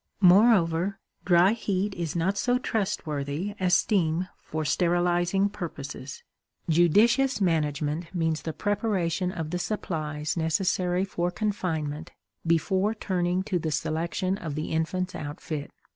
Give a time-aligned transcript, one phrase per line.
[0.21, 6.23] Moreover, dry heat is not so trustworthy as steam for sterilizing purposes.
[6.67, 12.13] Judicious management means the preparation of the supplies necessary for confinement
[12.47, 15.69] before turning to the selection of the infant's outfit.